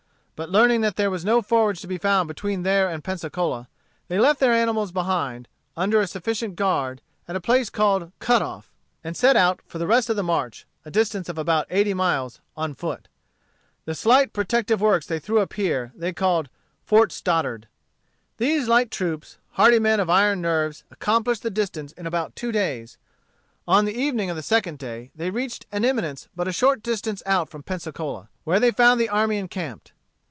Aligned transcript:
But 0.33 0.49
learning 0.49 0.81
that 0.81 0.95
there 0.95 1.11
was 1.11 1.23
no 1.23 1.43
forage 1.43 1.81
to 1.81 1.87
be 1.87 1.99
found 1.99 2.27
between 2.27 2.63
there 2.63 2.89
and 2.89 3.03
Pensacola, 3.03 3.67
they 4.07 4.17
left 4.17 4.39
their 4.39 4.53
animals 4.55 4.91
behind 4.91 5.45
them, 5.45 5.51
under 5.77 6.01
a 6.01 6.07
sufficient 6.07 6.55
guard, 6.55 6.99
at 7.27 7.35
a 7.35 7.39
place 7.39 7.69
called 7.69 8.11
Cut 8.17 8.41
off, 8.41 8.71
and 9.03 9.15
set 9.15 9.35
out 9.35 9.61
for 9.67 9.77
the 9.77 9.85
rest 9.85 10.09
of 10.09 10.15
the 10.15 10.23
march, 10.23 10.65
a 10.83 10.89
distance 10.89 11.29
of 11.29 11.37
about 11.37 11.67
eighty 11.69 11.93
miles, 11.93 12.41
on 12.57 12.73
foot. 12.73 13.07
The 13.85 13.93
slight 13.93 14.33
protective 14.33 14.81
works 14.81 15.05
they 15.05 15.19
threw 15.19 15.37
up 15.41 15.53
here, 15.53 15.91
they 15.95 16.11
called 16.11 16.49
Fort 16.83 17.11
Stoddart. 17.11 17.67
These 18.37 18.67
light 18.67 18.89
troops, 18.89 19.37
hardy 19.51 19.77
men 19.77 19.99
of 19.99 20.09
iron 20.09 20.41
nerves, 20.41 20.85
accomplished 20.89 21.43
the 21.43 21.51
distance 21.51 21.91
in 21.91 22.07
about 22.07 22.35
two 22.35 22.51
days. 22.51 22.97
On 23.67 23.85
the 23.85 23.93
evening 23.93 24.31
of 24.31 24.35
the 24.35 24.41
second 24.41 24.79
day, 24.79 25.11
they 25.13 25.29
reached 25.29 25.67
an 25.71 25.85
eminence 25.85 26.29
but 26.35 26.47
a 26.47 26.51
short 26.51 26.81
distance 26.81 27.21
out 27.27 27.47
from 27.47 27.61
Pensacola, 27.61 28.29
where 28.43 28.59
they 28.59 28.71
found 28.71 28.99
the 28.99 29.07
army 29.09 29.37
encamped. 29.37 29.91